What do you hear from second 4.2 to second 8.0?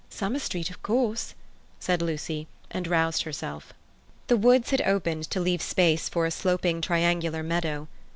The woods had opened to leave space for a sloping triangular meadow.